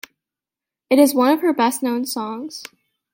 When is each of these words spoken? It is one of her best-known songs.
It 0.89 0.97
is 0.97 1.13
one 1.13 1.29
of 1.31 1.41
her 1.41 1.53
best-known 1.53 2.05
songs. 2.05 2.63